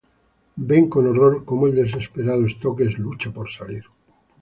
[0.69, 3.83] Ven con horror como el desesperado Stokes lucha por salir.